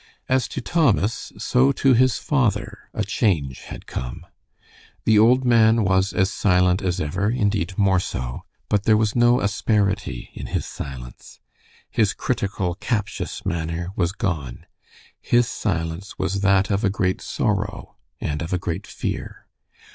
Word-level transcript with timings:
As 0.27 0.47
to 0.47 0.61
Thomas 0.61 1.31
so 1.37 1.71
to 1.73 1.93
his 1.93 2.17
father 2.17 2.89
a 2.91 3.03
change 3.03 3.59
had 3.65 3.85
come. 3.85 4.25
The 5.05 5.19
old 5.19 5.45
man 5.45 5.83
was 5.83 6.11
as 6.11 6.33
silent 6.33 6.81
as 6.81 6.99
ever, 6.99 7.29
indeed 7.29 7.77
more 7.77 7.99
so, 7.99 8.41
but 8.67 8.85
there 8.85 8.97
was 8.97 9.15
no 9.15 9.41
asperity 9.41 10.31
in 10.33 10.47
his 10.47 10.65
silence. 10.65 11.39
His 11.91 12.15
critical, 12.15 12.73
captious 12.73 13.45
manner 13.45 13.89
was 13.95 14.11
gone. 14.11 14.65
His 15.21 15.47
silence 15.47 16.17
was 16.17 16.41
that 16.41 16.71
of 16.71 16.83
a 16.83 16.89
great 16.89 17.21
sorrow, 17.21 17.95
and 18.19 18.41
of 18.41 18.51
a 18.51 18.57
great 18.57 18.87
fear. 18.87 19.45